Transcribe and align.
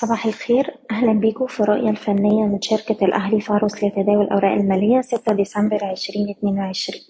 صباح 0.00 0.26
الخير. 0.26 0.74
أهلا 0.90 1.12
بيكم 1.12 1.46
في 1.46 1.60
الرؤية 1.60 1.90
الفنية 1.90 2.44
من 2.44 2.60
شركة 2.62 3.04
الأهلي 3.04 3.40
فاروس 3.40 3.84
لتداول 3.84 4.24
الأوراق 4.24 4.52
المالية 4.52 5.00
ستة 5.00 5.32
ديسمبر 5.32 5.84
عشرين 5.84 6.30
اتنين 6.30 6.58
وعشرين. 6.58 7.00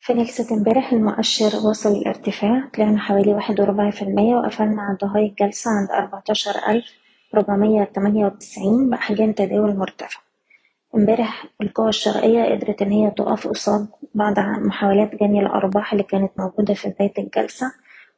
في 0.00 0.14
جلسة 0.14 0.56
امبارح 0.56 0.92
المؤشر 0.92 1.66
وصل 1.68 1.92
الارتفاع 1.92 2.68
طلعنا 2.74 2.98
حوالي 2.98 3.34
واحد 3.34 3.60
وربع 3.60 3.90
في 3.90 4.02
المية 4.02 4.34
وقفلنا 4.34 4.82
عند 4.82 4.98
هاي 5.04 5.26
الجلسة 5.26 5.70
عند 5.70 5.90
أربعتاشر 5.90 6.54
ألف 6.68 6.84
ربعمية 7.34 7.84
تمانية 7.84 8.26
وتسعين 8.26 8.90
بأحجام 8.90 9.32
تداول 9.32 9.76
مرتفعة 9.76 10.22
امبارح 10.94 11.46
القوى 11.62 11.88
الشرائية 11.88 12.54
قدرت 12.54 12.82
إن 12.82 12.90
هي 12.90 13.10
تقف 13.10 13.48
قصاد 13.48 13.88
بعض 14.14 14.38
محاولات 14.38 15.14
جني 15.14 15.40
الأرباح 15.40 15.92
اللي 15.92 16.04
كانت 16.04 16.30
موجودة 16.38 16.74
في 16.74 16.88
بداية 16.88 17.12
الجلسة. 17.18 17.72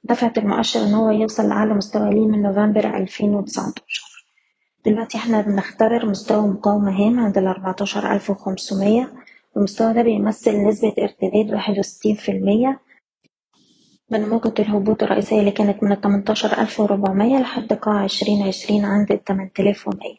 دفعت 0.04 0.38
المؤشر 0.38 0.80
إن 0.84 0.94
هو 0.94 1.10
يوصل 1.10 1.48
لأعلى 1.48 1.74
مستوى 1.74 2.10
ليه 2.10 2.26
من 2.26 2.42
نوفمبر 2.42 2.96
ألفين 2.96 3.34
وتسعتاشر. 3.34 4.26
دلوقتي 4.86 5.18
إحنا 5.18 5.40
بنختبر 5.40 6.06
مستوى 6.06 6.46
مقاومة 6.48 6.90
هام 7.06 7.20
عند 7.20 7.38
ألف 7.38 8.30
وخمسمية 8.30 9.12
المستوى 9.56 9.92
ده 9.92 10.02
بيمثل 10.02 10.62
نسبة 10.68 10.94
ارتداد 10.98 11.50
واحد 11.52 11.78
وستين 11.78 12.16
في 12.16 12.32
المية 12.32 12.80
من 14.10 14.28
موجة 14.28 14.54
الهبوط 14.58 15.02
الرئيسية 15.02 15.40
اللي 15.40 15.50
كانت 15.50 15.82
من 15.82 15.92
التمنتاشر 15.92 16.60
ألف 16.60 16.80
وربعمية 16.80 17.38
لحد 17.38 17.72
قاع 17.72 17.94
عشرين 18.02 18.42
عشرين 18.42 18.84
عند 18.84 19.12
التمن 19.12 19.52
تلاف 19.52 19.88
ومية. 19.88 20.16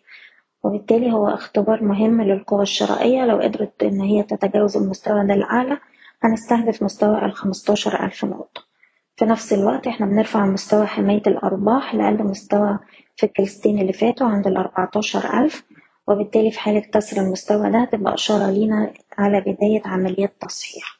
وبالتالي 0.63 1.11
هو 1.11 1.27
اختبار 1.27 1.83
مهم 1.83 2.21
للقوى 2.21 2.61
الشرائية. 2.61 3.25
لو 3.25 3.39
قدرت 3.41 3.83
إن 3.83 4.01
هي 4.01 4.23
تتجاوز 4.23 4.77
المستوى 4.77 5.27
ده 5.27 5.33
الأعلى 5.33 5.77
هنستهدف 6.23 6.83
مستوى 6.83 7.25
الخمستاشر 7.25 8.05
ألف 8.05 8.25
نقطة. 8.25 8.72
في 9.17 9.25
نفس 9.25 9.53
الوقت 9.53 9.87
إحنا 9.87 10.05
بنرفع 10.05 10.45
مستوى 10.45 10.85
حماية 10.85 11.21
الأرباح 11.27 11.95
لأقل 11.95 12.23
مستوى 12.23 12.79
في 13.15 13.25
الجلستين 13.25 13.79
اللي 13.79 13.93
فاتوا 13.93 14.27
عند 14.27 14.47
الأربعتاشر 14.47 15.43
ألف 15.43 15.63
وبالتالي 16.07 16.51
في 16.51 16.59
حالة 16.59 16.79
كسر 16.79 17.21
المستوى 17.21 17.71
ده 17.71 17.85
تبقى 17.91 18.13
إشارة 18.13 18.51
لينا 18.51 18.93
على 19.17 19.41
بداية 19.41 19.81
عمليات 19.85 20.35
تصحيح. 20.41 20.99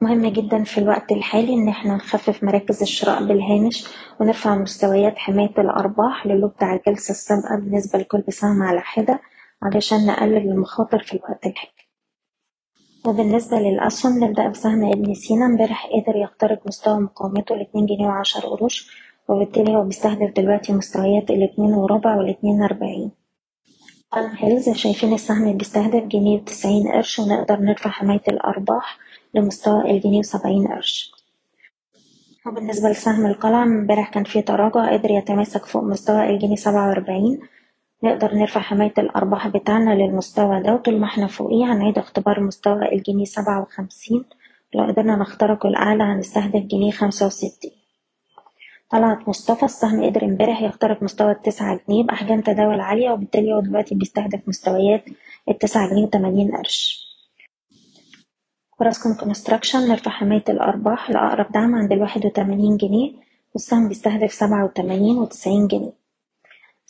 مهم 0.00 0.26
جدا 0.26 0.64
في 0.64 0.78
الوقت 0.78 1.12
الحالي 1.12 1.54
إن 1.54 1.68
إحنا 1.68 1.94
نخفف 1.96 2.44
مراكز 2.44 2.82
الشراء 2.82 3.24
بالهامش 3.24 3.88
ونرفع 4.20 4.54
مستويات 4.54 5.18
حماية 5.18 5.54
الأرباح 5.58 6.26
للو 6.26 6.48
بتاع 6.48 6.74
الجلسة 6.74 7.12
السابقة 7.12 7.56
بالنسبة 7.56 7.98
لكل 7.98 8.24
سهم 8.32 8.62
على 8.62 8.80
حدة 8.80 9.20
علشان 9.62 10.06
نقلل 10.06 10.36
المخاطر 10.50 10.98
في 11.02 11.12
الوقت 11.14 11.46
الحالي. 11.46 11.89
وبالنسبة 13.06 13.58
للأسهم 13.58 14.24
نبدأ 14.24 14.48
بسهم 14.48 14.84
ابن 14.84 15.14
سينا. 15.14 15.46
امبارح 15.46 15.86
قدر 15.86 16.16
يخترق 16.16 16.66
مستوى 16.66 17.00
مقاومته 17.00 17.54
الاتنين 17.54 17.86
جنيه 17.86 18.06
وعشر 18.06 18.40
قروش 18.40 18.90
وبالتالي 19.28 19.76
هو 19.76 19.84
بيستهدف 19.84 20.32
دلوقتي 20.36 20.72
مستويات 20.72 21.30
الاتنين 21.30 21.74
وربع 21.74 22.16
والاتنين 22.16 22.62
أربعين. 22.62 23.10
بالم 24.14 24.30
هيلز 24.38 24.68
شايفين 24.70 25.14
السهم 25.14 25.56
بيستهدف 25.56 26.04
جنيه 26.04 26.40
وتسعين 26.40 26.88
قرش 26.88 27.18
ونقدر 27.18 27.60
نرفع 27.60 27.90
حماية 27.90 28.22
الأرباح 28.28 28.98
لمستوى 29.34 29.90
الجنيه 29.90 30.18
وسبعين 30.18 30.68
قرش. 30.68 31.12
وبالنسبة 32.46 32.90
لسهم 32.90 33.26
القلعة 33.26 33.62
امبارح 33.62 34.10
كان 34.10 34.24
فيه 34.24 34.40
تراجع 34.40 34.92
قدر 34.92 35.10
يتماسك 35.10 35.66
فوق 35.66 35.82
مستوى 35.82 36.30
الجنيه 36.30 36.56
سبعة 36.56 36.88
وأربعين. 36.88 37.40
نقدر 38.02 38.34
نرفع 38.34 38.60
حماية 38.60 38.92
الأرباح 38.98 39.48
بتاعنا 39.48 39.94
للمستوى 39.94 40.62
ده 40.62 40.74
وطول 40.74 40.98
ما 41.00 41.06
إحنا 41.06 41.26
فوقيه 41.26 41.72
هنعيد 41.72 41.98
اختبار 41.98 42.40
مستوى 42.40 42.92
الجنيه 42.92 43.24
سبعة 43.24 43.62
وخمسين. 43.62 44.24
لو 44.74 44.84
قدرنا 44.84 45.16
نخترقه 45.16 45.68
الأعلى 45.68 46.04
هنستهدف 46.04 46.62
جنيه 46.62 46.90
خمسة 46.90 47.26
وستين. 47.26 47.70
طلعت 48.90 49.28
مصطفى 49.28 49.62
السهم 49.64 50.04
قدر 50.04 50.24
امبارح 50.24 50.62
يخترق 50.62 51.02
مستوى 51.02 51.30
التسعة 51.32 51.80
جنيه 51.88 52.04
بأحجام 52.04 52.40
تداول 52.40 52.80
عالية 52.80 53.10
وبالتالي 53.10 53.52
هو 53.52 53.60
دلوقتي 53.60 53.94
بيستهدف 53.94 54.40
مستويات 54.48 55.04
التسعة 55.48 55.90
جنيه 55.90 56.02
وتمانين 56.04 56.56
قرش. 56.56 57.06
أوراسكوم 58.80 59.14
كونستراكشن 59.14 59.88
نرفع 59.88 60.10
حماية 60.10 60.44
الأرباح 60.48 61.10
لأقرب 61.10 61.52
دعم 61.52 61.74
عند 61.74 61.92
الواحد 61.92 62.26
وتمانين 62.26 62.76
جنيه 62.76 63.12
والسهم 63.54 63.88
بيستهدف 63.88 64.32
سبعة 64.32 64.64
وتمانين 64.64 65.18
وتسعين 65.18 65.66
جنيه. 65.66 65.99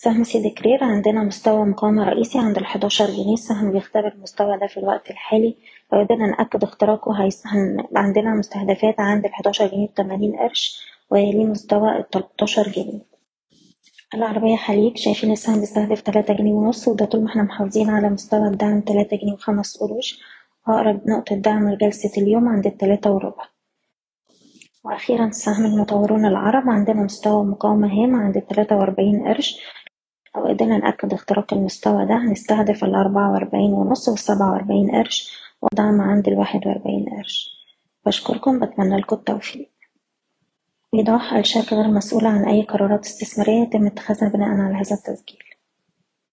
سهم 0.02 0.24
سيدي 0.24 0.50
كرير 0.50 0.84
عندنا 0.84 1.22
مستوى 1.22 1.64
مقاومة 1.66 2.04
رئيسي 2.08 2.38
عند 2.38 2.56
الحداشر 2.58 3.06
جنيه. 3.10 3.34
السهم 3.34 3.72
بيختبر 3.72 4.08
المستوى 4.08 4.58
ده 4.58 4.66
في 4.66 4.76
الوقت 4.80 5.10
الحالي. 5.10 5.56
لو 5.92 5.98
قدرنا 6.00 6.26
نأكد 6.26 6.62
اختراقه 6.62 7.12
هيبقى 7.12 8.02
عندنا 8.02 8.34
مستهدفات 8.34 9.00
عند 9.00 9.24
الحداشر 9.24 9.66
جنيه 9.66 9.88
وتمانين 9.88 10.36
قرش 10.36 10.86
ويليه 11.10 11.44
مستوى 11.44 11.98
التلاتاشر 11.98 12.68
جنيه. 12.68 13.00
العربية 14.14 14.56
خليج 14.56 14.96
شايفين 14.96 15.32
السهم 15.32 15.60
بيستهدف 15.60 16.00
تلاتة 16.00 16.34
جنيه 16.34 16.52
ونص 16.52 16.88
وده 16.88 17.04
طول 17.04 17.20
ما 17.22 17.30
إحنا 17.30 17.42
محافظين 17.42 17.90
على 17.90 18.08
مستوى 18.10 18.48
الدعم 18.48 18.80
تلاتة 18.80 19.16
جنيه 19.16 19.32
وخمس 19.32 19.76
قروش. 19.78 20.20
وأقرب 20.68 21.00
نقطة 21.08 21.36
دعم 21.36 21.70
لجلسة 21.70 22.22
اليوم 22.22 22.48
عند 22.48 22.66
التلاتة 22.66 23.10
وربع. 23.10 23.44
وأخيرا 24.84 25.30
سهم 25.30 25.64
المطورون 25.64 26.26
العرب 26.26 26.68
عندنا 26.70 27.02
مستوى 27.02 27.44
مقاومة 27.44 27.88
هام 27.92 28.16
عند 28.16 28.36
التلاتة 28.36 28.76
وأربعين 28.76 29.28
قرش. 29.28 29.60
لو 30.36 30.44
قدرنا 30.44 30.78
نأكد 30.78 31.12
اختراق 31.12 31.54
المستوى 31.54 32.06
ده 32.06 32.14
هنستهدف 32.16 32.84
الأربعة 32.84 33.32
وأربعين 33.32 33.72
ونص 33.72 34.08
والسبعة 34.08 34.52
وأربعين 34.52 34.90
قرش 34.90 35.40
ودعم 35.62 36.00
عند 36.00 36.28
الواحد 36.28 36.66
وأربعين 36.66 37.06
قرش. 37.08 37.50
بشكركم 38.06 38.60
بتمنى 38.60 38.96
لكم 38.96 39.16
التوفيق. 39.16 39.70
إيضاح 40.94 41.32
الشركة 41.32 41.76
غير 41.76 41.88
مسؤولة 41.88 42.28
عن 42.28 42.44
أي 42.44 42.62
قرارات 42.62 43.04
استثمارية 43.06 43.62
يتم 43.62 43.86
اتخاذها 43.86 44.28
بناء 44.28 44.48
على 44.48 44.74
هذا 44.74 44.96
التسجيل 44.96 45.38